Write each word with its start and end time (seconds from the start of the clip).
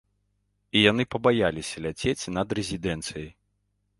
І 0.79 0.81
яны 0.91 1.03
пабаяліся 1.15 1.83
ляцець 1.85 2.31
над 2.37 2.57
рэзідэнцыю. 2.61 3.29